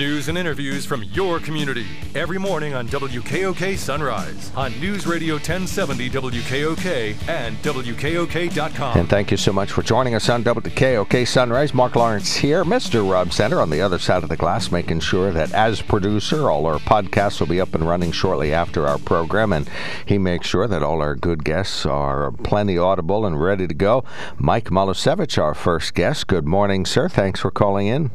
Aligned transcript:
News 0.00 0.28
and 0.28 0.38
interviews 0.38 0.86
from 0.86 1.02
your 1.02 1.38
community 1.40 1.84
every 2.14 2.38
morning 2.38 2.72
on 2.72 2.88
WKOK 2.88 3.76
Sunrise 3.76 4.50
on 4.56 4.72
News 4.80 5.06
Radio 5.06 5.34
1070 5.34 6.08
WKOK 6.08 7.28
and 7.28 7.54
WKOK.com. 7.58 8.98
And 8.98 9.10
thank 9.10 9.30
you 9.30 9.36
so 9.36 9.52
much 9.52 9.70
for 9.70 9.82
joining 9.82 10.14
us 10.14 10.30
on 10.30 10.42
WKOK 10.42 11.28
Sunrise. 11.28 11.74
Mark 11.74 11.96
Lawrence 11.96 12.34
here, 12.34 12.64
Mr. 12.64 13.06
Rob 13.12 13.34
Center 13.34 13.60
on 13.60 13.68
the 13.68 13.82
other 13.82 13.98
side 13.98 14.22
of 14.22 14.30
the 14.30 14.38
glass, 14.38 14.72
making 14.72 15.00
sure 15.00 15.32
that 15.32 15.52
as 15.52 15.82
producer, 15.82 16.50
all 16.50 16.64
our 16.64 16.78
podcasts 16.78 17.38
will 17.38 17.48
be 17.48 17.60
up 17.60 17.74
and 17.74 17.86
running 17.86 18.10
shortly 18.10 18.54
after 18.54 18.88
our 18.88 18.96
program. 18.96 19.52
And 19.52 19.68
he 20.06 20.16
makes 20.16 20.46
sure 20.46 20.66
that 20.66 20.82
all 20.82 21.02
our 21.02 21.14
good 21.14 21.44
guests 21.44 21.84
are 21.84 22.32
plenty 22.32 22.78
audible 22.78 23.26
and 23.26 23.38
ready 23.38 23.66
to 23.66 23.74
go. 23.74 24.04
Mike 24.38 24.70
Molesevich, 24.70 25.36
our 25.36 25.52
first 25.52 25.92
guest. 25.92 26.26
Good 26.26 26.46
morning, 26.46 26.86
sir. 26.86 27.10
Thanks 27.10 27.40
for 27.40 27.50
calling 27.50 27.86
in. 27.86 28.12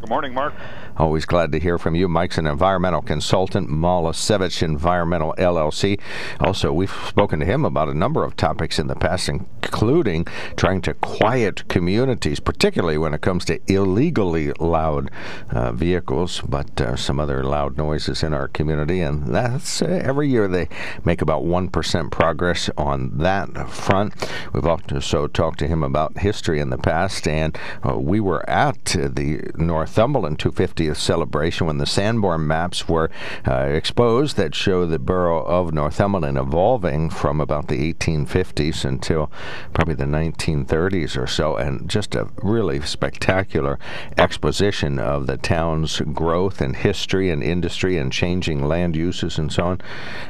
Good 0.00 0.10
morning, 0.10 0.32
Mark. 0.32 0.54
Always 0.96 1.24
glad 1.24 1.50
to 1.52 1.58
hear 1.58 1.76
from 1.76 1.96
you. 1.96 2.06
Mike's 2.06 2.38
an 2.38 2.46
environmental 2.46 3.02
consultant, 3.02 3.68
Molesevich 3.68 4.62
Environmental 4.62 5.34
LLC. 5.36 6.00
Also, 6.38 6.72
we've 6.72 6.92
spoken 7.08 7.40
to 7.40 7.46
him 7.46 7.64
about 7.64 7.88
a 7.88 7.94
number 7.94 8.22
of 8.22 8.36
topics 8.36 8.78
in 8.78 8.86
the 8.86 8.94
past, 8.94 9.28
including 9.28 10.24
trying 10.56 10.80
to 10.82 10.94
quiet 10.94 11.66
communities, 11.68 12.38
particularly 12.38 12.96
when 12.96 13.12
it 13.12 13.20
comes 13.20 13.44
to 13.46 13.60
illegally 13.66 14.52
loud 14.60 15.10
uh, 15.50 15.72
vehicles, 15.72 16.42
but 16.42 16.80
uh, 16.80 16.94
some 16.94 17.18
other 17.18 17.42
loud 17.42 17.76
noises 17.76 18.22
in 18.22 18.32
our 18.32 18.46
community. 18.48 19.00
And 19.00 19.34
that's 19.34 19.82
uh, 19.82 19.86
every 19.86 20.28
year 20.28 20.46
they 20.46 20.68
make 21.04 21.22
about 21.22 21.42
1% 21.42 22.10
progress 22.12 22.70
on 22.76 23.18
that 23.18 23.68
front. 23.68 24.14
We've 24.52 24.66
also 24.66 25.26
talked 25.26 25.58
to 25.58 25.66
him 25.66 25.82
about 25.82 26.18
history 26.18 26.60
in 26.60 26.70
the 26.70 26.78
past, 26.78 27.26
and 27.26 27.58
uh, 27.88 27.98
we 27.98 28.20
were 28.20 28.48
at 28.48 28.84
the 28.84 29.42
Northumberland 29.88 30.38
250 30.38 30.92
celebration 30.92 31.66
when 31.66 31.78
the 31.78 31.86
Sanborn 31.86 32.46
maps 32.46 32.88
were 32.88 33.10
uh, 33.48 33.62
exposed 33.62 34.36
that 34.36 34.54
show 34.54 34.84
the 34.84 34.98
borough 34.98 35.42
of 35.44 35.72
Northumberland 35.72 36.36
evolving 36.36 37.08
from 37.08 37.40
about 37.40 37.68
the 37.68 37.94
1850s 37.94 38.84
until 38.84 39.30
probably 39.72 39.94
the 39.94 40.04
1930s 40.04 41.16
or 41.16 41.26
so, 41.26 41.56
and 41.56 41.88
just 41.88 42.14
a 42.14 42.28
really 42.42 42.82
spectacular 42.82 43.78
exposition 44.18 44.98
of 44.98 45.26
the 45.26 45.38
town's 45.38 46.00
growth 46.12 46.60
and 46.60 46.76
history 46.76 47.30
and 47.30 47.42
industry 47.42 47.96
and 47.96 48.12
changing 48.12 48.68
land 48.68 48.94
uses 48.94 49.38
and 49.38 49.50
so 49.50 49.64
on. 49.64 49.80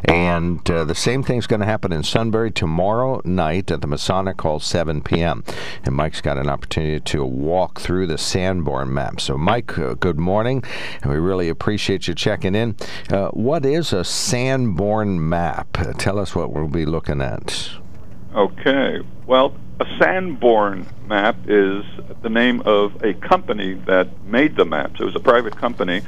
And 0.04 0.70
uh, 0.70 0.84
the 0.84 0.94
same 0.94 1.24
thing's 1.24 1.48
going 1.48 1.60
to 1.60 1.66
happen 1.66 1.92
in 1.92 2.04
Sunbury 2.04 2.52
tomorrow 2.52 3.20
night 3.24 3.72
at 3.72 3.80
the 3.80 3.88
Masonic 3.88 4.40
Hall, 4.40 4.60
7 4.60 5.02
p.m. 5.02 5.42
And 5.82 5.96
Mike's 5.96 6.20
got 6.20 6.38
an 6.38 6.48
opportunity 6.48 7.00
to 7.00 7.24
walk 7.24 7.80
through 7.80 8.06
the 8.06 8.18
Sanborn 8.18 8.94
map. 8.94 9.20
So, 9.20 9.36
Mike, 9.48 9.78
uh, 9.78 9.94
good 9.94 10.18
morning 10.18 10.62
we 11.06 11.16
really 11.16 11.48
appreciate 11.48 12.06
you 12.06 12.12
checking 12.12 12.54
in. 12.54 12.76
Uh, 13.10 13.28
what 13.28 13.64
is 13.64 13.94
a 13.94 14.04
Sanborn 14.04 15.26
map? 15.26 15.78
Uh, 15.78 15.94
tell 15.94 16.18
us 16.18 16.34
what 16.34 16.52
we'll 16.52 16.68
be 16.68 16.84
looking 16.84 17.22
at. 17.22 17.70
Okay. 18.34 19.00
Well, 19.26 19.54
a 19.80 19.86
Sanborn 19.98 20.86
map 21.06 21.36
is 21.46 21.82
the 22.20 22.28
name 22.28 22.60
of 22.66 23.02
a 23.02 23.14
company 23.14 23.72
that 23.86 24.22
made 24.26 24.54
the 24.54 24.66
maps. 24.66 25.00
It 25.00 25.04
was 25.04 25.16
a 25.16 25.20
private 25.20 25.56
company 25.56 26.02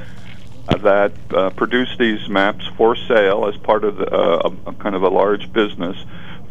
that 0.67 1.13
uh, 1.33 1.49
produced 1.49 1.97
these 1.97 2.29
maps 2.29 2.67
for 2.77 2.95
sale 2.95 3.47
as 3.47 3.57
part 3.57 3.83
of 3.83 3.97
the, 3.97 4.05
uh, 4.05 4.51
a, 4.67 4.69
a 4.69 4.73
kind 4.73 4.93
of 4.93 5.01
a 5.01 5.09
large 5.09 5.51
business 5.51 5.97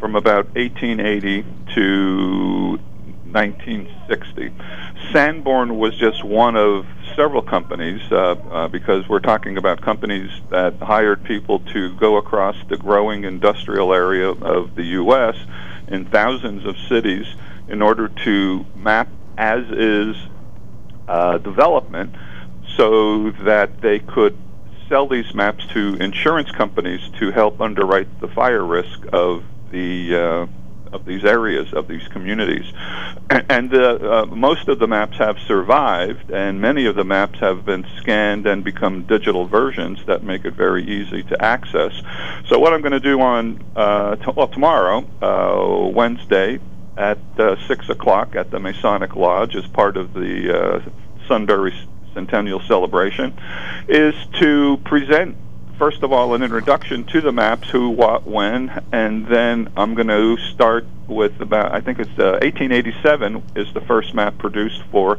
from 0.01 0.17
about 0.17 0.47
1880 0.57 1.45
to 1.77 2.81
1960. 3.33 4.53
Sanborn 5.13 5.79
was 5.79 5.97
just 5.97 6.25
one 6.25 6.57
of 6.57 6.87
several 7.17 7.43
companies 7.43 8.01
uh, 8.11 8.35
uh, 8.51 8.69
because 8.69 9.09
we're 9.09 9.21
talking 9.21 9.57
about 9.57 9.81
companies 9.81 10.31
that 10.51 10.75
hired 10.79 11.23
people 11.25 11.61
to 11.61 11.95
go 11.97 12.17
across 12.17 12.57
the 12.69 12.77
growing 12.77 13.25
industrial 13.25 13.93
area 13.93 14.31
of 14.31 14.75
the 14.75 14.85
U.S. 14.85 15.37
in 15.89 16.07
thousands 16.07 16.65
of 16.65 16.77
cities 16.89 17.27
in 17.69 17.83
order 17.83 18.09
to 18.25 18.65
map 18.77 19.09
as 19.37 19.65
is 19.71 20.17
uh, 21.09 21.39
development 21.39 22.15
so 22.77 23.31
that 23.31 23.81
they 23.81 23.99
could 23.99 24.37
sell 24.89 25.09
these 25.09 25.35
maps 25.35 25.67
to 25.69 25.97
insurance 26.01 26.51
companies 26.51 27.01
to 27.19 27.31
help 27.31 27.61
underwrite 27.61 28.21
the 28.21 28.29
fire 28.29 28.65
risk 28.65 29.07
of 29.13 29.45
the 29.71 30.15
uh, 30.15 30.47
of 30.93 31.05
these 31.05 31.25
areas, 31.25 31.73
of 31.73 31.89
these 31.89 32.07
communities. 32.09 32.65
And 33.49 33.73
uh, 33.75 33.79
uh, 33.79 34.27
most 34.27 34.69
of 34.69 34.79
the 34.79 34.89
maps 34.89 35.19
have 35.19 35.37
survived, 35.47 36.31
and 36.31 36.61
many 36.61 36.87
of 36.87 36.97
the 36.97 37.05
maps 37.05 37.39
have 37.41 37.65
been 37.65 37.87
scanned 37.99 38.47
and 38.47 38.65
become 38.65 39.03
digital 39.03 39.47
versions 39.47 39.99
that 40.07 40.25
make 40.25 40.45
it 40.45 40.55
very 40.55 40.85
easy 40.85 41.23
to 41.25 41.43
access. 41.43 41.93
So, 42.49 42.59
what 42.59 42.73
I'm 42.73 42.81
going 42.81 42.93
to 42.93 43.01
do 43.01 43.21
on 43.21 43.63
uh, 43.77 44.17
t- 44.17 44.33
well, 44.35 44.49
tomorrow, 44.49 45.05
uh, 45.23 45.89
Wednesday, 45.91 46.59
at 46.97 47.19
uh, 47.39 47.57
6 47.67 47.89
o'clock 47.89 48.37
at 48.37 48.51
the 48.51 48.59
Masonic 48.59 49.17
Lodge 49.17 49.57
as 49.57 49.67
part 49.69 49.97
of 49.97 50.13
the 50.13 50.53
uh, 50.53 50.81
Sunbury 51.27 51.73
Centennial 52.15 52.61
Celebration 52.61 53.33
is 53.89 54.15
to 54.39 54.77
present 54.85 55.37
first 55.81 56.03
of 56.03 56.13
all, 56.13 56.35
an 56.35 56.43
introduction 56.43 57.05
to 57.05 57.23
the 57.23 57.33
maps, 57.33 57.71
who, 57.71 57.89
what, 57.89 58.27
when, 58.27 58.69
and 58.93 59.27
then 59.29 59.67
I'm 59.79 59.95
going 59.95 60.09
to 60.09 60.37
start 60.53 60.85
with 61.09 61.41
about, 61.41 61.73
I 61.73 61.81
think 61.81 61.99
it's 61.99 62.19
uh, 62.19 62.37
1887 62.43 63.43
is 63.57 63.73
the 63.73 63.81
first 63.81 64.13
map 64.13 64.37
produced 64.37 64.83
for 64.93 65.19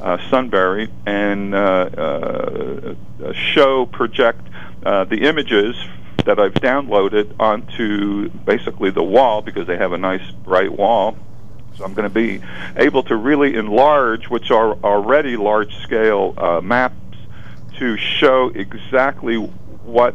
uh, 0.00 0.16
Sunbury, 0.30 0.88
and 1.04 1.54
uh, 1.54 1.58
uh, 1.58 2.94
show, 3.34 3.84
project 3.84 4.40
uh, 4.86 5.04
the 5.04 5.28
images 5.28 5.76
that 6.24 6.38
I've 6.38 6.54
downloaded 6.54 7.38
onto 7.38 8.30
basically 8.30 8.88
the 8.88 9.04
wall 9.04 9.42
because 9.42 9.66
they 9.66 9.76
have 9.76 9.92
a 9.92 9.98
nice 9.98 10.30
bright 10.30 10.72
wall. 10.72 11.18
So 11.76 11.84
I'm 11.84 11.92
going 11.92 12.08
to 12.08 12.14
be 12.14 12.40
able 12.76 13.02
to 13.02 13.14
really 13.14 13.56
enlarge, 13.56 14.30
which 14.30 14.50
are 14.50 14.72
already 14.72 15.36
large 15.36 15.76
scale 15.82 16.32
uh, 16.38 16.62
maps, 16.62 16.94
to 17.76 17.98
show 17.98 18.48
exactly 18.54 19.36
what 19.88 20.14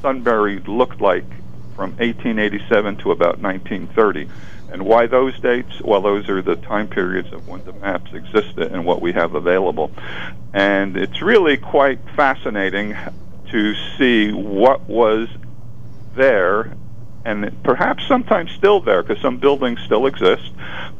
Sunbury 0.00 0.60
looked 0.60 1.00
like 1.00 1.28
from 1.74 1.90
1887 1.92 2.96
to 2.96 3.10
about 3.10 3.40
1930. 3.40 4.28
And 4.70 4.84
why 4.84 5.06
those 5.06 5.38
dates? 5.40 5.80
Well, 5.80 6.02
those 6.02 6.28
are 6.28 6.42
the 6.42 6.56
time 6.56 6.88
periods 6.88 7.32
of 7.32 7.48
when 7.48 7.64
the 7.64 7.72
maps 7.72 8.12
existed 8.12 8.70
and 8.72 8.84
what 8.84 9.00
we 9.00 9.12
have 9.12 9.34
available. 9.34 9.90
And 10.52 10.96
it's 10.96 11.22
really 11.22 11.56
quite 11.56 12.00
fascinating 12.14 12.96
to 13.50 13.74
see 13.96 14.30
what 14.30 14.86
was 14.88 15.28
there 16.14 16.76
and 17.28 17.62
perhaps 17.62 18.06
sometimes 18.08 18.50
still 18.52 18.80
there 18.80 19.02
because 19.02 19.20
some 19.20 19.38
buildings 19.38 19.80
still 19.84 20.06
exist, 20.06 20.50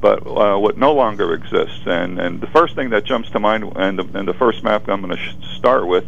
but 0.01 0.27
uh, 0.27 0.59
what 0.59 0.77
no 0.77 0.93
longer 0.93 1.33
exists. 1.33 1.81
And 1.87 2.19
and 2.21 2.41
the 2.41 2.47
first 2.49 2.75
thing 2.75 2.91
that 2.91 3.05
jumps 3.05 3.31
to 3.31 3.41
mind, 3.41 3.65
and 3.77 3.99
the, 3.99 4.19
and 4.19 4.29
the 4.29 4.35
first 4.35 4.63
map 4.63 4.89
I'm 4.89 5.01
going 5.01 5.17
to 5.17 5.23
sh- 5.23 5.57
start 5.57 5.87
with, 5.87 6.05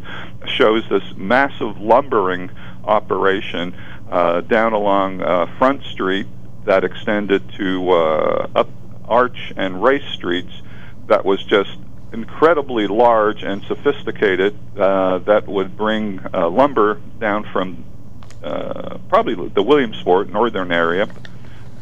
shows 0.47 0.85
this 0.91 1.03
massive 1.17 1.81
lumbering 1.81 2.51
operation 2.85 3.75
uh, 4.11 4.43
down 4.43 4.75
along 4.75 5.23
uh, 5.23 5.47
Front 5.59 5.85
Street 5.85 6.27
that 6.67 6.85
extended 6.85 7.43
to 7.55 7.91
uh, 7.91 8.49
up 8.55 8.69
Arch 9.07 9.53
and 9.57 9.83
Race 9.83 10.09
Streets. 10.15 10.53
That 11.09 11.25
was 11.25 11.43
just 11.45 11.77
incredibly 12.13 12.87
large 12.87 13.43
and 13.43 13.63
sophisticated. 13.65 14.55
Uh, 14.79 15.19
that 15.19 15.49
would 15.49 15.77
bring 15.77 16.21
uh, 16.35 16.49
lumber 16.49 17.01
down 17.19 17.45
from 17.53 17.85
uh, 18.43 18.99
probably 19.09 19.49
the 19.49 19.63
Williamsport 19.63 20.31
northern 20.31 20.73
area, 20.73 21.09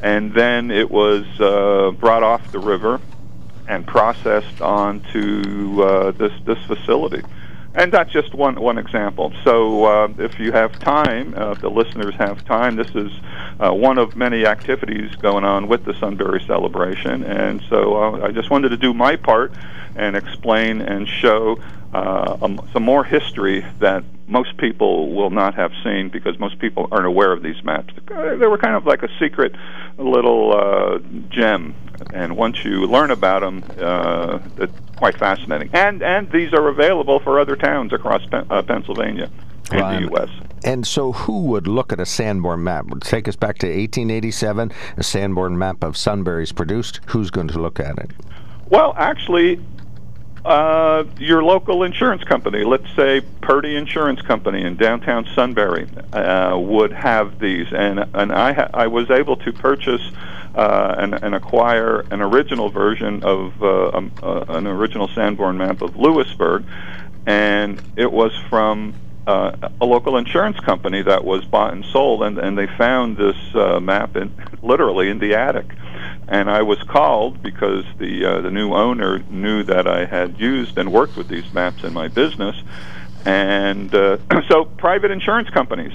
and 0.02 0.32
then 0.34 0.70
it 0.70 0.90
was 0.90 1.24
uh, 1.40 1.90
brought 1.98 2.22
off 2.22 2.52
the 2.52 2.58
river 2.58 3.00
and 3.66 3.86
processed 3.86 4.60
onto 4.60 5.82
uh, 5.82 6.10
this 6.12 6.32
this 6.44 6.58
facility. 6.66 7.22
And 7.74 7.92
that's 7.92 8.10
just 8.10 8.34
one 8.34 8.60
one 8.60 8.78
example. 8.78 9.32
So, 9.44 9.84
uh, 9.84 10.08
if 10.18 10.40
you 10.40 10.52
have 10.52 10.78
time, 10.80 11.34
uh, 11.36 11.52
if 11.52 11.60
the 11.60 11.70
listeners 11.70 12.14
have 12.16 12.44
time, 12.44 12.76
this 12.76 12.92
is 12.94 13.12
uh, 13.60 13.72
one 13.72 13.98
of 13.98 14.16
many 14.16 14.46
activities 14.46 15.14
going 15.16 15.44
on 15.44 15.68
with 15.68 15.84
the 15.84 15.94
Sunbury 15.94 16.42
celebration. 16.46 17.22
And 17.24 17.62
so, 17.68 17.96
uh, 17.96 18.26
I 18.26 18.32
just 18.32 18.50
wanted 18.50 18.70
to 18.70 18.78
do 18.78 18.94
my 18.94 19.16
part 19.16 19.52
and 19.94 20.16
explain 20.16 20.80
and 20.80 21.06
show 21.06 21.60
uh, 21.92 22.38
um, 22.40 22.68
some 22.72 22.82
more 22.82 23.04
history 23.04 23.64
that 23.80 24.02
most 24.28 24.56
people 24.58 25.14
will 25.14 25.30
not 25.30 25.54
have 25.54 25.72
seen 25.82 26.10
because 26.10 26.38
most 26.38 26.58
people 26.58 26.86
aren't 26.92 27.06
aware 27.06 27.32
of 27.32 27.42
these 27.42 27.62
maps. 27.64 27.94
They 28.06 28.46
were 28.46 28.58
kind 28.58 28.76
of 28.76 28.86
like 28.86 29.02
a 29.02 29.08
secret 29.18 29.54
little 29.96 30.56
uh, 30.56 30.98
gem, 31.30 31.74
and 32.12 32.36
once 32.36 32.64
you 32.64 32.86
learn 32.86 33.10
about 33.10 33.40
them, 33.40 33.64
uh, 33.80 34.38
it's 34.58 34.72
quite 34.96 35.18
fascinating. 35.18 35.70
And 35.72 36.02
and 36.02 36.30
these 36.30 36.52
are 36.52 36.68
available 36.68 37.20
for 37.20 37.40
other 37.40 37.56
towns 37.56 37.92
across 37.92 38.24
Pen- 38.26 38.46
uh, 38.50 38.62
Pennsylvania 38.62 39.30
and 39.70 40.04
the 40.04 40.10
U.S. 40.10 40.28
And 40.64 40.86
so, 40.86 41.12
who 41.12 41.42
would 41.44 41.66
look 41.66 41.92
at 41.92 42.00
a 42.00 42.06
Sanborn 42.06 42.64
map? 42.64 42.86
Would 42.86 43.02
take 43.02 43.28
us 43.28 43.36
back 43.36 43.58
to 43.58 43.66
1887. 43.66 44.72
A 44.96 45.02
Sanborn 45.02 45.56
map 45.56 45.82
of 45.82 45.96
Sunbury's 45.96 46.52
produced. 46.52 47.00
Who's 47.06 47.30
going 47.30 47.48
to 47.48 47.58
look 47.60 47.78
at 47.78 47.98
it? 47.98 48.10
Well, 48.70 48.94
actually, 48.98 49.60
uh, 50.44 51.04
your 51.18 51.42
local 51.42 51.82
insurance 51.82 52.24
company, 52.24 52.64
let's 52.64 52.88
say 52.96 53.20
Purdy 53.40 53.76
Insurance 53.76 54.22
Company 54.22 54.62
in 54.62 54.76
downtown 54.76 55.26
Sunbury, 55.34 55.88
uh, 56.12 56.56
would 56.58 56.92
have 56.92 57.38
these, 57.38 57.66
and 57.72 58.04
and 58.14 58.32
I 58.32 58.52
ha- 58.52 58.70
I 58.72 58.86
was 58.86 59.10
able 59.10 59.36
to 59.36 59.52
purchase 59.52 60.02
uh, 60.54 60.94
and, 60.98 61.14
and 61.14 61.34
acquire 61.34 62.00
an 62.10 62.20
original 62.20 62.70
version 62.70 63.22
of 63.22 63.62
uh, 63.62 63.90
um, 63.90 64.12
uh, 64.22 64.44
an 64.48 64.66
original 64.66 65.08
Sanborn 65.08 65.58
map 65.58 65.82
of 65.82 65.96
Lewisburg, 65.96 66.64
and 67.26 67.80
it 67.96 68.10
was 68.10 68.32
from 68.48 68.94
uh, 69.26 69.70
a 69.80 69.84
local 69.84 70.16
insurance 70.16 70.58
company 70.60 71.02
that 71.02 71.22
was 71.22 71.44
bought 71.44 71.74
and 71.74 71.84
sold, 71.84 72.22
and, 72.22 72.38
and 72.38 72.56
they 72.56 72.66
found 72.66 73.16
this 73.16 73.36
uh, 73.54 73.78
map 73.78 74.16
in, 74.16 74.32
literally 74.62 75.10
in 75.10 75.18
the 75.18 75.34
attic. 75.34 75.66
And 76.28 76.50
I 76.50 76.62
was 76.62 76.78
called 76.82 77.42
because 77.42 77.84
the 77.98 78.24
uh, 78.24 78.40
the 78.42 78.50
new 78.50 78.74
owner 78.74 79.20
knew 79.30 79.62
that 79.62 79.86
I 79.86 80.04
had 80.04 80.38
used 80.38 80.76
and 80.76 80.92
worked 80.92 81.16
with 81.16 81.28
these 81.28 81.50
maps 81.54 81.84
in 81.84 81.94
my 81.94 82.08
business, 82.08 82.54
and 83.24 83.94
uh, 83.94 84.18
so 84.48 84.66
private 84.66 85.10
insurance 85.10 85.48
companies 85.48 85.92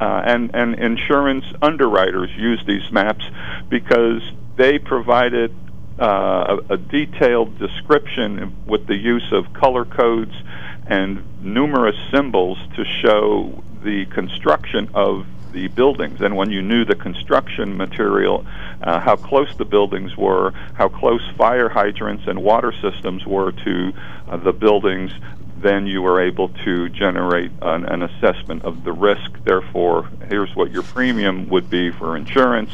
uh, 0.00 0.22
and 0.24 0.50
and 0.54 0.74
insurance 0.74 1.44
underwriters 1.62 2.30
use 2.36 2.62
these 2.66 2.90
maps 2.90 3.24
because 3.68 4.22
they 4.56 4.78
provided 4.78 5.54
uh, 6.00 6.58
a, 6.68 6.74
a 6.74 6.76
detailed 6.76 7.58
description 7.58 8.56
with 8.66 8.86
the 8.86 8.96
use 8.96 9.32
of 9.32 9.52
color 9.52 9.84
codes 9.84 10.34
and 10.86 11.24
numerous 11.40 11.96
symbols 12.10 12.58
to 12.74 12.84
show 12.84 13.62
the 13.82 14.04
construction 14.06 14.88
of 14.94 15.26
the 15.56 15.68
buildings. 15.68 16.20
And 16.20 16.36
when 16.36 16.50
you 16.50 16.60
knew 16.60 16.84
the 16.84 16.94
construction 16.94 17.76
material, 17.78 18.44
uh, 18.82 19.00
how 19.00 19.16
close 19.16 19.48
the 19.56 19.64
buildings 19.64 20.14
were, 20.16 20.52
how 20.74 20.88
close 20.88 21.22
fire 21.38 21.70
hydrants 21.70 22.24
and 22.26 22.42
water 22.42 22.72
systems 22.82 23.26
were 23.26 23.52
to 23.64 23.92
uh, 24.28 24.36
the 24.36 24.52
buildings, 24.52 25.10
then 25.60 25.86
you 25.86 26.02
were 26.02 26.20
able 26.20 26.48
to 26.64 26.88
generate 26.90 27.50
an, 27.62 27.84
an, 27.84 28.02
assessment 28.02 28.64
of 28.64 28.84
the 28.84 28.92
risk. 28.92 29.32
Therefore, 29.44 30.08
here's 30.28 30.54
what 30.54 30.70
your 30.70 30.82
premium 30.82 31.48
would 31.48 31.70
be 31.70 31.90
for 31.90 32.16
insurance. 32.16 32.70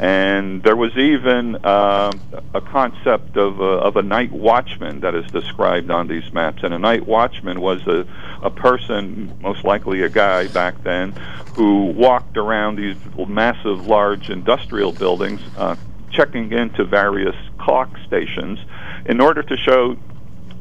And 0.00 0.62
there 0.62 0.76
was 0.76 0.96
even 0.96 1.56
uh, 1.56 2.12
a 2.54 2.60
concept 2.60 3.36
of 3.36 3.60
a, 3.60 3.64
of 3.64 3.96
a 3.96 4.02
night 4.02 4.30
watchman 4.30 5.00
that 5.00 5.14
is 5.14 5.28
described 5.30 5.90
on 5.90 6.06
these 6.06 6.32
maps. 6.32 6.62
And 6.62 6.72
a 6.72 6.78
night 6.78 7.06
watchman 7.06 7.60
was 7.60 7.84
a, 7.86 8.06
a 8.42 8.50
person, 8.50 9.36
most 9.40 9.64
likely 9.64 10.02
a 10.02 10.08
guy 10.08 10.46
back 10.48 10.82
then, 10.84 11.12
who 11.56 11.86
walked 11.86 12.36
around 12.36 12.76
these 12.76 12.96
massive, 13.28 13.86
large 13.86 14.30
industrial 14.30 14.92
buildings, 14.92 15.40
uh, 15.56 15.74
checking 16.12 16.52
into 16.52 16.84
various 16.84 17.36
clock 17.58 17.90
stations 18.06 18.58
in 19.06 19.20
order 19.20 19.42
to 19.42 19.56
show 19.56 19.96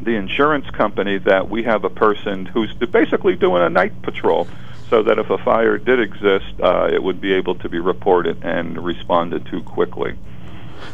the 0.02 0.16
insurance 0.16 0.70
company 0.70 1.18
that 1.20 1.50
we 1.50 1.64
have 1.64 1.84
a 1.84 1.90
person 1.90 2.46
who's 2.46 2.74
basically 2.74 3.36
doing 3.36 3.64
a 3.64 3.70
night 3.70 4.02
patrol 4.02 4.48
so 4.90 5.04
that 5.04 5.20
if 5.20 5.30
a 5.30 5.38
fire 5.40 5.78
did 5.78 6.00
exist, 6.00 6.46
uh, 6.62 6.90
it 6.92 7.02
would 7.02 7.20
be 7.20 7.34
able 7.34 7.56
to 7.56 7.70
be 7.70 7.80
reported 7.80 8.44
and 8.44 8.84
responded 8.84 9.46
to 9.48 9.62
quickly. 9.64 10.18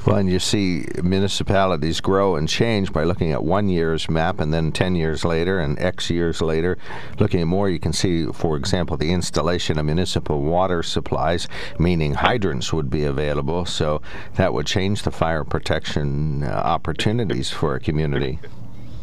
Well, 0.05 0.17
and 0.17 0.29
you 0.29 0.39
see 0.39 0.85
municipalities 1.01 1.99
grow 1.99 2.35
and 2.35 2.47
change 2.47 2.91
by 2.93 3.03
looking 3.03 3.31
at 3.31 3.43
one 3.43 3.69
year's 3.69 4.09
map 4.09 4.39
and 4.39 4.53
then 4.53 4.71
10 4.71 4.95
years 4.95 5.25
later 5.25 5.59
and 5.59 5.77
X 5.79 6.09
years 6.09 6.41
later. 6.41 6.77
Looking 7.19 7.41
at 7.41 7.47
more, 7.47 7.69
you 7.69 7.79
can 7.79 7.93
see, 7.93 8.25
for 8.27 8.55
example, 8.55 8.97
the 8.97 9.11
installation 9.11 9.77
of 9.77 9.85
municipal 9.85 10.41
water 10.41 10.83
supplies, 10.83 11.47
meaning 11.79 12.13
hydrants 12.13 12.73
would 12.73 12.89
be 12.89 13.03
available. 13.03 13.65
So 13.65 14.01
that 14.35 14.53
would 14.53 14.65
change 14.65 15.03
the 15.03 15.11
fire 15.11 15.43
protection 15.43 16.43
uh, 16.43 16.47
opportunities 16.47 17.49
for 17.49 17.75
a 17.75 17.79
community. 17.79 18.39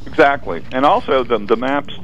Exactly. 0.06 0.64
And 0.72 0.84
also, 0.84 1.24
the, 1.24 1.38
the 1.38 1.56
maps 1.56 1.94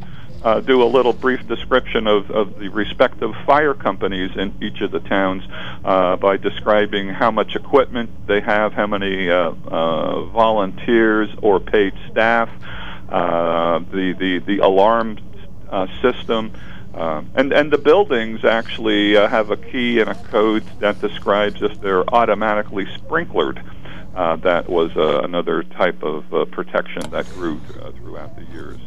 uh, 0.42 0.60
do 0.60 0.82
a 0.82 0.84
little 0.84 1.12
brief 1.12 1.46
description 1.48 2.06
of, 2.06 2.30
of 2.30 2.58
the 2.58 2.68
respective 2.68 3.34
fire 3.46 3.74
companies 3.74 4.30
in 4.36 4.54
each 4.62 4.80
of 4.80 4.90
the 4.90 5.00
towns 5.00 5.42
uh, 5.84 6.16
by 6.16 6.36
describing 6.36 7.08
how 7.08 7.30
much 7.30 7.56
equipment 7.56 8.10
they 8.26 8.40
have, 8.40 8.72
how 8.72 8.86
many 8.86 9.28
uh, 9.28 9.50
uh, 9.50 10.24
volunteers 10.26 11.28
or 11.42 11.58
paid 11.58 11.94
staff, 12.10 12.48
uh, 13.08 13.78
the, 13.90 14.12
the, 14.18 14.38
the 14.38 14.58
alarm 14.58 15.18
uh, 15.70 15.86
system. 16.00 16.52
Uh, 16.94 17.22
and 17.34 17.52
and 17.52 17.70
the 17.70 17.76
buildings 17.76 18.42
actually 18.42 19.18
uh, 19.18 19.28
have 19.28 19.50
a 19.50 19.56
key 19.56 20.00
and 20.00 20.08
a 20.08 20.14
code 20.14 20.64
that 20.78 20.98
describes 20.98 21.60
if 21.60 21.78
they're 21.82 22.08
automatically 22.14 22.86
sprinklered. 22.86 23.62
Uh, 24.16 24.34
that 24.36 24.66
was 24.66 24.90
uh, 24.96 25.20
another 25.22 25.62
type 25.62 26.02
of 26.02 26.32
uh, 26.32 26.46
protection 26.46 27.02
that 27.10 27.28
grew 27.34 27.60
uh, 27.82 27.90
throughout 27.92 28.34
the 28.34 28.44
years. 28.46 28.78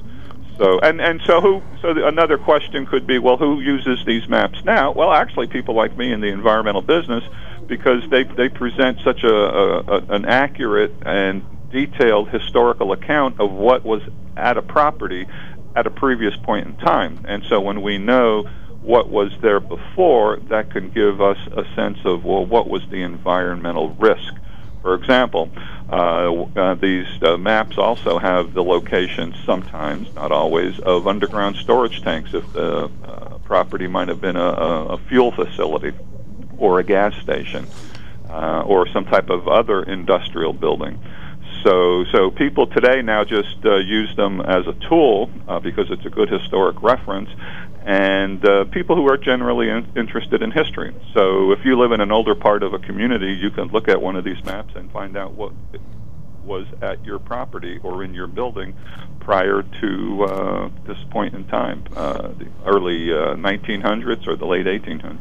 So 0.58 0.80
and 0.80 1.00
and 1.00 1.22
so 1.22 1.40
who 1.40 1.62
so 1.84 1.94
the, 1.94 2.08
another 2.08 2.40
question 2.40 2.88
could 2.88 3.06
be 3.06 3.20
well 3.20 3.38
who 3.38 3.62
uses 3.62 4.04
these 4.06 4.28
maps 4.28 4.66
now? 4.66 4.92
Well, 4.92 5.14
actually, 5.14 5.46
people 5.46 5.76
like 5.76 5.96
me 5.96 6.12
in 6.12 6.20
the 6.20 6.28
environmental 6.30 6.82
business 6.82 7.24
because 7.68 8.02
they 8.10 8.24
they 8.24 8.50
present 8.50 9.02
such 9.04 9.24
a, 9.24 9.34
a, 9.34 9.80
a 9.82 9.98
an 10.16 10.26
accurate 10.26 10.96
and 11.06 11.44
detailed 11.72 12.30
historical 12.30 12.92
account 12.92 13.40
of 13.40 13.52
what 13.52 13.86
was 13.86 14.02
at 14.36 14.58
a 14.58 14.64
property 14.64 15.28
at 15.76 15.86
a 15.86 15.92
previous 15.92 16.36
point 16.38 16.66
in 16.66 16.76
time. 16.78 17.24
And 17.28 17.44
so 17.48 17.62
when 17.62 17.84
we 17.84 18.00
know 18.00 18.50
what 18.82 19.10
was 19.10 19.32
there 19.42 19.60
before, 19.60 20.40
that 20.50 20.72
can 20.72 20.90
give 20.90 21.22
us 21.22 21.38
a 21.56 21.64
sense 21.76 22.00
of 22.04 22.26
well 22.26 22.48
what 22.48 22.68
was 22.68 22.82
the 22.90 23.04
environmental 23.04 23.92
risk 23.92 24.34
for 24.82 24.96
example, 24.96 25.50
uh, 25.90 26.44
uh, 26.56 26.76
these 26.76 27.08
uh, 27.22 27.38
maps 27.38 27.78
also 27.78 28.18
have 28.18 28.54
the 28.54 28.64
locations, 28.64 29.36
sometimes, 29.46 30.14
not 30.16 30.32
always, 30.32 30.80
of 30.80 31.08
underground 31.08 31.58
storage 31.58 32.02
tanks 32.02 32.34
if 32.34 32.54
the 32.54 32.90
uh, 33.04 33.38
property 33.40 33.88
might 33.88 34.08
have 34.08 34.22
been 34.22 34.36
a, 34.36 34.40
a, 34.40 34.98
fuel 35.10 35.32
facility 35.32 35.92
or 36.58 36.80
a 36.80 36.84
gas 36.84 37.16
station 37.22 37.68
uh, 38.30 38.62
or 38.66 38.88
some 38.88 39.06
type 39.06 39.30
of 39.30 39.48
other 39.48 39.84
industrial 39.84 40.54
building. 40.54 41.00
So, 41.64 42.06
so 42.14 42.32
people 42.32 42.68
today 42.68 43.02
now 43.02 43.26
just 43.26 43.58
uh, 43.66 43.78
use 43.78 44.16
them 44.16 44.40
as 44.40 44.66
a 44.68 44.74
tool 44.88 45.30
because 45.62 45.92
it's 45.92 46.06
a 46.06 46.10
good 46.10 46.30
historic 46.30 46.82
reference, 46.82 47.30
and 47.86 48.44
uh, 48.46 48.66
people 48.66 48.96
who 48.96 49.08
are 49.10 49.18
generally 49.18 49.70
in- 49.70 49.92
interested 49.96 50.42
in 50.42 50.52
history. 50.52 50.94
So, 51.14 51.52
if 51.52 51.66
you 51.66 51.78
live 51.78 51.92
in 51.92 52.02
an 52.02 52.12
older 52.12 52.36
part 52.36 52.64
of 52.64 52.74
a 52.74 52.80
community, 52.80 53.34
you 53.34 53.52
can 53.52 53.68
look 53.70 53.88
at 53.88 54.02
one 54.02 54.16
of 54.16 54.24
these 54.24 54.44
maps 54.44 54.74
and 54.76 54.92
find 54.92 55.18
out 55.18 55.34
what 55.34 55.54
was 56.44 56.68
at 56.82 57.04
your 57.06 57.20
property 57.20 57.80
or 57.84 58.04
in 58.04 58.14
your 58.14 58.28
building 58.28 58.76
prior 59.20 59.62
to 59.62 60.24
uh, 60.24 60.70
this 60.86 60.98
point 61.12 61.36
in 61.36 61.46
time, 61.46 61.84
uh, 61.96 62.30
the 62.30 62.48
early 62.66 63.12
uh, 63.12 63.36
1900s 63.36 64.28
or 64.28 64.36
the 64.36 64.46
late 64.46 64.66
1800s. 64.66 65.18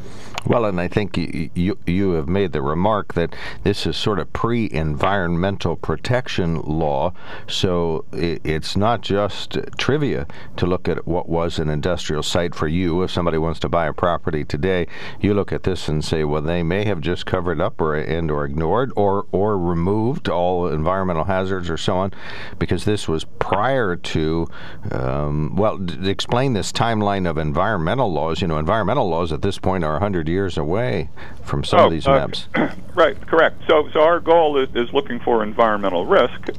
Well, 0.46 0.64
and 0.64 0.80
I 0.80 0.88
think 0.88 1.16
you, 1.18 1.50
you, 1.54 1.78
you 1.87 2.12
have 2.12 2.28
made 2.28 2.52
the 2.52 2.62
remark 2.62 3.14
that 3.14 3.34
this 3.64 3.87
is 3.87 3.96
sort 3.96 4.18
of 4.18 4.32
pre-environmental 4.32 5.76
protection 5.76 6.62
law, 6.62 7.12
so 7.46 8.06
it, 8.12 8.40
it's 8.44 8.76
not 8.76 9.02
just 9.02 9.58
trivia 9.76 10.26
to 10.56 10.66
look 10.66 10.88
at 10.88 11.06
what 11.06 11.28
was 11.28 11.58
an 11.58 11.68
industrial 11.68 12.22
site 12.22 12.54
for 12.54 12.68
you. 12.68 13.02
If 13.02 13.10
somebody 13.10 13.37
wants 13.37 13.60
to 13.60 13.68
buy 13.68 13.88
a 13.88 13.92
property 13.92 14.44
today, 14.44 14.87
you 15.20 15.34
look 15.34 15.52
at 15.52 15.64
this 15.64 15.88
and 15.88 16.02
say, 16.04 16.25
well, 16.25 16.40
they 16.40 16.62
may 16.62 16.84
have 16.84 17.00
just 17.00 17.26
covered 17.26 17.60
up 17.60 17.80
or 17.80 17.96
and 17.96 18.30
or 18.30 18.44
ignored 18.44 18.92
or 18.96 19.26
or 19.32 19.58
removed 19.58 20.28
all 20.28 20.68
environmental 20.68 21.07
hazards 21.24 21.70
or 21.70 21.76
so 21.76 21.96
on, 21.96 22.12
because 22.58 22.84
this 22.84 23.08
was 23.08 23.24
prior 23.38 23.96
to. 23.96 24.46
Um, 24.90 25.56
well, 25.56 25.78
d- 25.78 26.08
explain 26.08 26.52
this 26.52 26.72
timeline 26.72 27.28
of 27.28 27.38
environmental 27.38 28.12
laws. 28.12 28.40
You 28.40 28.48
know, 28.48 28.58
environmental 28.58 29.08
laws 29.08 29.32
at 29.32 29.42
this 29.42 29.58
point 29.58 29.84
are 29.84 29.92
100 29.92 30.28
years 30.28 30.56
away 30.56 31.10
from 31.42 31.64
some 31.64 31.80
oh, 31.80 31.86
of 31.86 31.92
these 31.92 32.06
uh, 32.06 32.12
maps. 32.12 32.48
right, 32.94 33.20
correct. 33.26 33.62
So, 33.66 33.88
so 33.92 34.00
our 34.00 34.20
goal 34.20 34.58
is, 34.58 34.68
is 34.74 34.92
looking 34.92 35.20
for 35.20 35.42
environmental 35.42 36.06
risk 36.06 36.50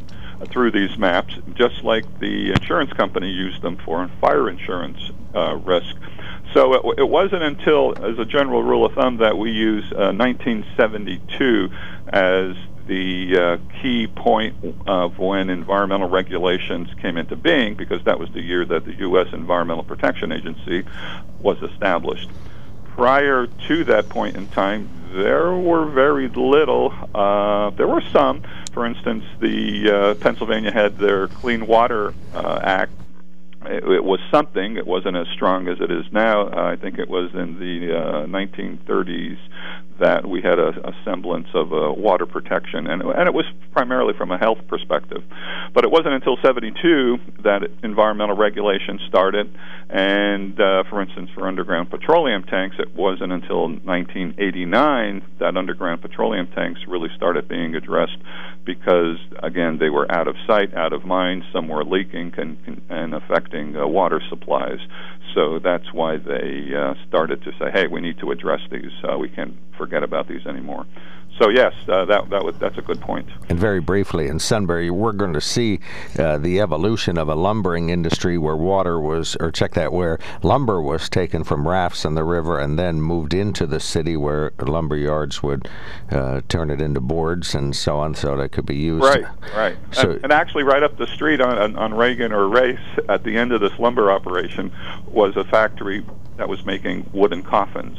through 0.47 0.71
these 0.71 0.97
maps, 0.97 1.35
just 1.53 1.83
like 1.83 2.19
the 2.19 2.51
insurance 2.51 2.93
company 2.93 3.29
used 3.29 3.61
them 3.61 3.77
for 3.77 4.09
fire 4.21 4.49
insurance 4.49 5.11
uh, 5.35 5.55
risk. 5.55 5.95
So 6.53 6.73
it, 6.73 6.99
it, 6.99 7.09
wasn't 7.09 7.43
until, 7.43 7.93
as 8.03 8.17
a 8.17 8.25
general 8.25 8.63
rule 8.63 8.85
of 8.85 8.93
thumb, 8.93 9.17
that 9.17 9.37
we 9.37 9.51
use 9.51 9.83
uh, 9.91 10.13
1972 10.13 11.69
as 12.07 12.55
the 12.89 13.38
uh, 13.38 13.81
key 13.81 14.08
point 14.08 14.55
of 14.88 15.19
when 15.19 15.51
environmental 15.51 16.10
regulations 16.10 16.89
came 17.00 17.17
into 17.17 17.36
being, 17.36 17.75
because 17.75 18.03
that 18.05 18.19
was 18.19 18.29
the 18.31 18.41
year 18.41 18.65
that 18.65 18.84
the 18.84 18.93
U.S. 18.96 19.27
Environmental 19.31 19.84
Protection 19.84 20.31
Agency 20.31 20.84
was 21.39 21.62
established. 21.62 22.29
Prior 22.96 23.46
to 23.67 23.84
that 23.86 24.10
point 24.10 24.36
in 24.36 24.48
time, 24.48 24.89
there 25.13 25.53
were 25.53 25.86
very 25.86 26.29
little. 26.29 26.91
Uh, 27.13 27.69
there 27.72 27.88
were 27.88 28.01
some. 28.12 28.43
For 28.74 28.88
instance, 28.88 29.24
the 29.39 29.91
uh, 29.91 30.13
Pennsylvania 30.15 30.72
had 30.72 30.98
their 30.98 31.27
Clean 31.27 31.65
Water 31.67 32.15
uh, 32.34 32.60
Act 32.63 32.91
it, 33.65 33.84
it, 33.84 34.03
was 34.03 34.19
something. 34.31 34.77
It 34.77 34.88
wasn't 34.88 35.17
as 35.17 35.27
strong 35.27 35.67
as 35.67 35.79
it 35.81 35.91
is 35.91 36.05
now. 36.12 36.48
Uh, 36.48 36.72
I 36.72 36.75
think 36.75 36.98
it 36.98 37.10
was 37.10 37.34
in 37.34 37.60
the 37.60 37.96
uh, 37.96 38.25
1930s 38.25 39.38
that 39.99 40.27
we 40.27 40.41
had 40.41 40.59
a, 40.59 40.69
a 40.69 40.93
semblance 41.05 41.47
of 41.53 41.71
uh, 41.71 41.91
water 41.91 42.25
protection, 42.25 42.87
and 42.87 43.01
and 43.01 43.27
it 43.27 43.33
was 43.33 43.45
primarily 43.71 44.13
from 44.17 44.31
a 44.31 44.37
health 44.37 44.59
perspective. 44.67 45.23
But 45.73 45.83
it 45.83 45.91
wasn't 45.91 46.13
until 46.13 46.37
'72 46.43 47.17
that 47.43 47.61
environmental 47.83 48.35
regulation 48.35 48.99
started, 49.07 49.53
and 49.89 50.59
uh, 50.59 50.83
for 50.89 51.01
instance, 51.01 51.29
for 51.35 51.47
underground 51.47 51.89
petroleum 51.89 52.43
tanks, 52.43 52.77
it 52.79 52.95
wasn't 52.95 53.31
until 53.31 53.69
1989 53.69 55.21
that 55.39 55.57
underground 55.57 56.01
petroleum 56.01 56.47
tanks 56.55 56.81
really 56.87 57.09
started 57.15 57.47
being 57.47 57.75
addressed, 57.75 58.17
because 58.65 59.17
again 59.43 59.77
they 59.79 59.89
were 59.89 60.09
out 60.11 60.27
of 60.27 60.35
sight, 60.47 60.73
out 60.73 60.93
of 60.93 61.05
mind. 61.05 61.43
Some 61.53 61.67
were 61.67 61.83
leaking 61.83 62.33
and, 62.37 62.81
and 62.89 63.13
affecting 63.13 63.75
uh, 63.75 63.87
water 63.87 64.21
supplies. 64.29 64.79
So 65.36 65.59
that's 65.59 65.93
why 65.93 66.17
they 66.17 66.74
uh, 66.75 66.95
started 67.07 67.43
to 67.43 67.51
say, 67.59 67.71
"Hey, 67.71 67.88
we 67.88 68.01
need 68.01 68.19
to 68.19 68.31
address 68.31 68.62
these. 68.71 68.91
Uh, 69.03 69.17
we 69.17 69.29
can't 69.29 69.55
forget 69.77 70.03
about 70.03 70.27
these 70.27 70.45
anymore." 70.45 70.86
So 71.39 71.48
yes, 71.48 71.74
uh, 71.88 72.03
that 72.05 72.29
that 72.31 72.43
was 72.43 72.58
that's 72.60 72.77
a 72.77 72.81
good 72.81 73.00
point. 73.00 73.29
And 73.48 73.58
very 73.58 73.79
briefly, 73.79 74.27
in 74.27 74.39
Sunbury, 74.39 74.91
we're 74.91 75.13
going 75.13 75.31
to 75.31 75.41
see 75.41 75.79
uh, 76.17 76.38
the 76.38 76.60
evolution 76.60 77.17
of 77.17 77.29
a 77.29 77.36
lumbering 77.36 77.89
industry 77.89 78.38
where 78.38 78.58
water 78.58 79.00
was, 79.00 79.38
or 79.39 79.50
check 79.50 79.74
that, 79.75 79.93
where 79.93 80.19
lumber 80.43 80.81
was 80.81 81.08
taken 81.08 81.46
from 81.46 81.65
rafts 81.65 82.03
in 82.03 82.15
the 82.15 82.25
river 82.25 82.60
and 82.60 82.77
then 82.77 83.01
moved 83.01 83.34
into 83.34 83.65
the 83.65 83.79
city, 83.79 84.17
where 84.17 84.51
lumber 84.60 84.98
yards 84.98 85.41
would 85.41 85.69
uh, 86.12 86.41
turn 86.50 86.69
it 86.69 86.81
into 86.81 87.00
boards 87.00 87.55
and 87.55 87.74
so 87.74 87.98
on, 87.98 88.13
so 88.15 88.36
that 88.36 88.43
it 88.43 88.51
could 88.51 88.65
be 88.65 88.75
used. 88.75 89.05
Right, 89.05 89.25
right. 89.55 89.77
So, 89.91 90.12
and, 90.12 90.25
and, 90.25 90.34
actually, 90.34 90.63
right 90.63 90.84
up 90.84 90.98
the 90.98 91.08
street 91.08 91.39
on, 91.39 91.58
on 91.58 91.75
on 91.77 91.93
Reagan 91.93 92.34
or 92.34 92.50
Race, 92.50 92.79
at 93.08 93.24
the 93.24 93.38
end 93.38 93.53
of 93.53 93.62
this 93.62 93.79
lumber 93.79 94.12
operation, 94.12 94.74
was 95.08 95.38
a 95.38 95.46
factory 95.46 96.05
that 96.36 96.50
was 96.50 96.65
making 96.65 97.10
wooden 97.13 97.43
coffins. 97.43 97.98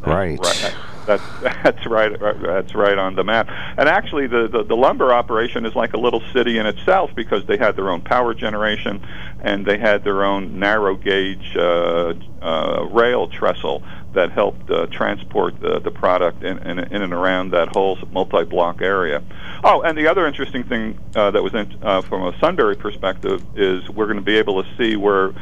Right. 0.00 0.38
right. 0.38 0.74
That's 1.08 1.22
that's 1.40 1.86
right. 1.86 2.12
That's 2.20 2.74
right 2.74 2.98
on 2.98 3.14
the 3.14 3.24
map. 3.24 3.48
And 3.48 3.88
actually, 3.88 4.26
the, 4.26 4.46
the, 4.46 4.62
the 4.62 4.76
lumber 4.76 5.10
operation 5.10 5.64
is 5.64 5.74
like 5.74 5.94
a 5.94 5.98
little 5.98 6.22
city 6.34 6.58
in 6.58 6.66
itself 6.66 7.10
because 7.16 7.46
they 7.46 7.56
had 7.56 7.76
their 7.76 7.88
own 7.88 8.02
power 8.02 8.34
generation, 8.34 9.00
and 9.40 9.64
they 9.64 9.78
had 9.78 10.04
their 10.04 10.22
own 10.22 10.58
narrow 10.58 10.96
gauge 10.96 11.56
uh, 11.56 12.12
uh, 12.42 12.86
rail 12.90 13.26
trestle 13.28 13.82
that 14.12 14.32
helped 14.32 14.70
uh, 14.70 14.86
transport 14.86 15.58
the, 15.60 15.80
the 15.80 15.90
product 15.90 16.42
in, 16.42 16.58
in, 16.58 16.78
in 16.78 17.02
and 17.02 17.12
around 17.12 17.50
that 17.52 17.68
whole 17.68 17.96
multi-block 18.10 18.82
area. 18.82 19.22
Oh, 19.64 19.82
and 19.82 19.96
the 19.96 20.08
other 20.08 20.26
interesting 20.26 20.64
thing 20.64 20.98
uh, 21.14 21.30
that 21.30 21.42
was 21.42 21.54
in, 21.54 21.74
uh, 21.82 22.02
from 22.02 22.22
a 22.22 22.38
Sunbury 22.38 22.76
perspective 22.76 23.44
is 23.56 23.88
we're 23.90 24.06
going 24.06 24.18
to 24.18 24.22
be 24.22 24.36
able 24.36 24.62
to 24.62 24.76
see 24.76 24.96
where 24.96 25.32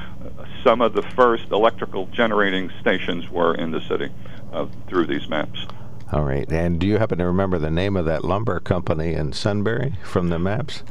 some 0.63 0.81
of 0.81 0.93
the 0.93 1.03
first 1.03 1.51
electrical 1.51 2.07
generating 2.13 2.71
stations 2.81 3.31
were 3.31 3.55
in 3.55 3.71
the 3.71 3.81
city 3.81 4.11
uh, 4.53 4.67
through 4.87 5.07
these 5.07 5.29
maps. 5.29 5.67
All 6.13 6.23
right. 6.23 6.51
And 6.53 6.79
do 6.79 6.87
you 6.87 6.99
happen 6.99 7.19
to 7.19 7.27
remember 7.27 7.59
the 7.59 7.71
name 7.71 7.97
of 7.97 8.05
that 8.05 8.25
lumber 8.25 8.61
company 8.61 9.13
in 9.15 9.33
Sunbury 9.33 9.95
from 10.05 10.29
the 10.29 10.39
maps? 10.39 10.85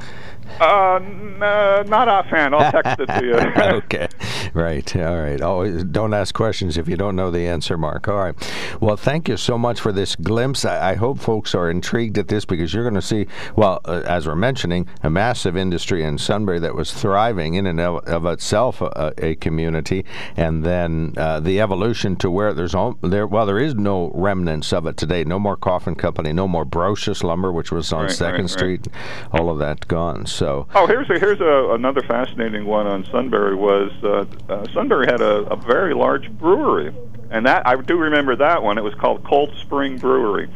Uh, 0.59 0.95
n- 0.95 1.41
uh, 1.41 1.83
not 1.87 2.07
offhand. 2.07 2.53
I'll 2.55 2.71
text 2.71 2.99
it 2.99 3.07
to 3.07 3.25
you. 3.25 3.33
okay. 3.77 4.07
Right. 4.53 4.95
All 4.95 5.17
right. 5.17 5.41
Always 5.41 5.83
don't 5.85 6.13
ask 6.13 6.33
questions 6.33 6.77
if 6.77 6.87
you 6.87 6.95
don't 6.95 7.15
know 7.15 7.31
the 7.31 7.47
answer, 7.47 7.77
Mark. 7.77 8.07
All 8.07 8.17
right. 8.17 8.35
Well, 8.79 8.95
thank 8.95 9.27
you 9.27 9.37
so 9.37 9.57
much 9.57 9.79
for 9.79 9.91
this 9.91 10.15
glimpse. 10.15 10.63
I, 10.63 10.91
I 10.91 10.95
hope 10.95 11.19
folks 11.19 11.55
are 11.55 11.69
intrigued 11.69 12.17
at 12.17 12.27
this 12.27 12.45
because 12.45 12.73
you're 12.73 12.83
going 12.83 12.95
to 12.95 13.01
see, 13.01 13.27
well, 13.55 13.81
uh, 13.85 14.03
as 14.05 14.27
we're 14.27 14.35
mentioning, 14.35 14.87
a 15.03 15.09
massive 15.09 15.57
industry 15.57 16.03
in 16.03 16.17
Sunbury 16.17 16.59
that 16.59 16.75
was 16.75 16.93
thriving 16.93 17.55
in 17.55 17.65
and 17.65 17.79
of, 17.79 18.05
of 18.05 18.25
itself 18.25 18.81
a, 18.81 19.13
a, 19.17 19.35
community, 19.35 20.05
and 20.37 20.63
then 20.63 21.13
uh, 21.17 21.39
the 21.39 21.59
evolution 21.59 22.15
to 22.17 22.31
where 22.31 22.53
there's 22.53 22.75
all, 22.75 22.97
there. 23.01 23.27
Well, 23.27 23.45
there 23.45 23.59
is 23.59 23.75
no 23.75 24.11
remnants 24.13 24.71
of 24.71 24.85
it 24.85 24.95
today. 25.07 25.23
No 25.23 25.39
more 25.39 25.55
Coffin 25.55 25.95
Company. 25.95 26.33
No 26.33 26.47
more 26.47 26.65
Brocious 26.65 27.23
Lumber, 27.23 27.51
which 27.51 27.71
was 27.71 27.93
on 27.93 28.03
right, 28.03 28.11
Second 28.11 28.41
right, 28.41 28.49
Street. 28.49 28.87
Right. 28.87 29.39
All 29.39 29.49
of 29.49 29.59
that 29.59 29.87
gone. 29.87 30.25
So. 30.25 30.67
Oh, 30.73 30.87
here's 30.87 31.09
a, 31.09 31.19
here's 31.19 31.39
a, 31.39 31.73
another 31.73 32.01
fascinating 32.01 32.65
one 32.65 32.87
on 32.87 33.05
Sunbury 33.05 33.55
was 33.55 33.91
uh, 34.03 34.25
uh, 34.51 34.65
Sunbury 34.73 35.05
had 35.05 35.21
a, 35.21 35.43
a 35.51 35.55
very 35.55 35.93
large 35.93 36.31
brewery, 36.31 36.93
and 37.29 37.45
that 37.45 37.67
I 37.67 37.75
do 37.75 37.97
remember 37.97 38.35
that 38.35 38.63
one. 38.63 38.77
It 38.77 38.83
was 38.83 38.95
called 38.95 39.23
Cold 39.23 39.55
Spring 39.61 39.97
Brewery. 39.97 40.49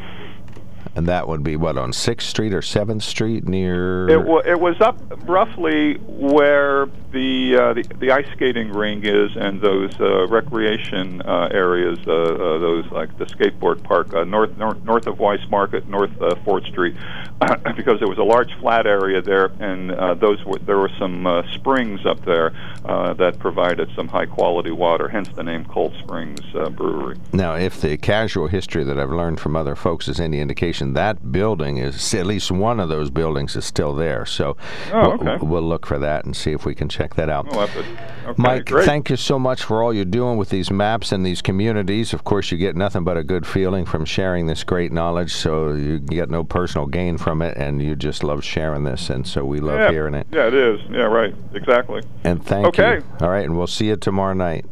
And 0.99 1.07
that 1.07 1.29
would 1.29 1.43
be 1.45 1.55
what 1.55 1.77
on 1.77 1.93
Sixth 1.93 2.27
Street 2.27 2.53
or 2.53 2.61
Seventh 2.61 3.03
Street 3.03 3.47
near. 3.47 4.09
It, 4.09 4.17
w- 4.17 4.41
it 4.43 4.59
was 4.59 4.81
up 4.81 4.97
roughly 5.25 5.93
where 5.93 6.87
the, 7.11 7.55
uh, 7.55 7.73
the 7.73 7.83
the 7.99 8.11
ice 8.11 8.27
skating 8.33 8.71
ring 8.71 9.05
is 9.05 9.35
and 9.35 9.61
those 9.61 9.97
uh, 9.99 10.27
recreation 10.27 11.21
uh, 11.21 11.47
areas, 11.51 11.99
uh, 12.05 12.11
uh, 12.11 12.57
those 12.59 12.85
like 12.91 13.17
the 13.17 13.25
skateboard 13.25 13.81
park 13.81 14.13
uh, 14.13 14.25
north, 14.25 14.55
north 14.57 14.83
north 14.83 15.07
of 15.07 15.17
Weis 15.17 15.49
Market, 15.49 15.87
north 15.87 16.11
uh, 16.21 16.35
Fourth 16.43 16.65
Street, 16.65 16.95
because 17.75 17.99
there 17.99 18.07
was 18.07 18.17
a 18.17 18.23
large 18.23 18.53
flat 18.59 18.85
area 18.85 19.21
there, 19.21 19.51
and 19.59 19.91
uh, 19.91 20.13
those 20.15 20.43
were, 20.45 20.59
there 20.59 20.77
were 20.77 20.91
some 20.99 21.25
uh, 21.25 21.41
springs 21.53 22.05
up 22.05 22.23
there 22.25 22.51
uh, 22.85 23.13
that 23.13 23.39
provided 23.39 23.89
some 23.95 24.07
high 24.07 24.25
quality 24.25 24.71
water. 24.71 25.07
Hence 25.07 25.29
the 25.29 25.43
name 25.43 25.65
Cold 25.65 25.95
Springs 25.99 26.41
uh, 26.53 26.69
Brewery. 26.69 27.17
Now, 27.33 27.55
if 27.55 27.81
the 27.81 27.97
casual 27.97 28.47
history 28.47 28.83
that 28.83 28.99
I've 28.99 29.11
learned 29.11 29.39
from 29.39 29.55
other 29.55 29.75
folks 29.75 30.07
is 30.07 30.19
any 30.19 30.39
indication 30.39 30.88
that 30.95 31.31
building 31.31 31.77
is 31.77 32.13
at 32.13 32.25
least 32.25 32.51
one 32.51 32.79
of 32.79 32.89
those 32.89 33.09
buildings 33.09 33.55
is 33.55 33.65
still 33.65 33.93
there. 33.93 34.25
So 34.25 34.57
oh, 34.91 35.11
okay. 35.11 35.37
we'll, 35.37 35.47
we'll, 35.47 35.69
look 35.69 35.85
for 35.85 35.99
that 35.99 36.25
and 36.25 36.35
see 36.35 36.51
if 36.51 36.65
we 36.65 36.73
can 36.73 36.89
check 36.89 37.15
that 37.15 37.29
out. 37.29 37.47
Okay, 37.53 37.95
Mike, 38.37 38.65
great. 38.65 38.85
thank 38.85 39.09
you 39.09 39.15
so 39.15 39.39
much 39.39 39.63
for 39.63 39.83
all 39.83 39.93
you're 39.93 40.05
doing 40.05 40.37
with 40.37 40.49
these 40.49 40.71
maps 40.71 41.11
and 41.11 41.25
these 41.25 41.41
communities. 41.41 42.13
Of 42.13 42.23
course, 42.23 42.51
you 42.51 42.57
get 42.57 42.75
nothing 42.75 43.03
but 43.03 43.17
a 43.17 43.23
good 43.23 43.45
feeling 43.45 43.85
from 43.85 44.05
sharing 44.05 44.47
this 44.47 44.63
great 44.63 44.91
knowledge. 44.91 45.33
So 45.33 45.73
you 45.73 45.99
get 45.99 46.29
no 46.29 46.43
personal 46.43 46.87
gain 46.87 47.17
from 47.17 47.41
it, 47.41 47.57
and 47.57 47.81
you 47.81 47.95
just 47.95 48.23
love 48.23 48.43
sharing 48.43 48.83
this, 48.83 49.09
and 49.09 49.25
so 49.25 49.45
we 49.45 49.59
love 49.59 49.79
yeah. 49.79 49.91
hearing 49.91 50.15
it. 50.15 50.27
Yeah, 50.31 50.47
it 50.47 50.53
is. 50.53 50.81
Yeah, 50.89 51.03
right. 51.03 51.33
Exactly. 51.53 52.03
And 52.23 52.43
thank 52.45 52.67
okay. 52.67 52.95
you. 52.95 53.03
All 53.21 53.29
right, 53.29 53.45
and 53.45 53.57
we'll 53.57 53.67
see 53.67 53.87
you 53.87 53.95
tomorrow 53.95 54.33
night. 54.33 54.65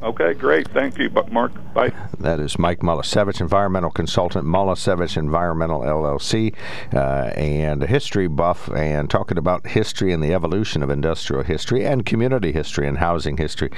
Okay, 0.00 0.32
great. 0.32 0.68
Thank 0.68 0.96
you, 0.96 1.10
Mark. 1.30 1.52
Bye. 1.74 1.92
That 2.20 2.38
is 2.38 2.56
Mike 2.56 2.80
Molesevich, 2.80 3.40
environmental 3.40 3.90
consultant, 3.90 4.46
Molesevich 4.46 5.16
Environmental 5.16 5.80
LLC, 5.80 6.54
uh, 6.94 7.32
and 7.34 7.82
a 7.82 7.86
history 7.86 8.28
buff, 8.28 8.68
and 8.70 9.10
talking 9.10 9.38
about 9.38 9.66
history 9.66 10.12
and 10.12 10.22
the 10.22 10.32
evolution 10.32 10.84
of 10.84 10.90
industrial 10.90 11.42
history 11.42 11.84
and 11.84 12.06
community 12.06 12.52
history 12.52 12.86
and 12.86 12.98
housing 12.98 13.36
history 13.36 13.70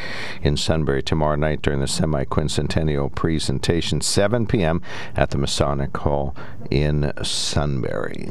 in 0.42 0.58
Sunbury 0.58 1.02
tomorrow 1.02 1.36
night 1.36 1.62
during 1.62 1.80
the 1.80 1.88
semi 1.88 2.24
quincentennial 2.24 3.14
presentation, 3.14 4.02
7 4.02 4.46
p.m. 4.46 4.82
at 5.16 5.30
the 5.30 5.38
Masonic 5.38 5.96
Hall 5.96 6.36
in 6.70 7.12
Sunbury. 7.22 8.30